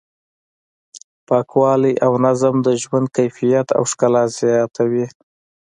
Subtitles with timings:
[1.27, 5.05] پاکوالی او نظم د ژوند کیفیت او ښکلا زیاتوي.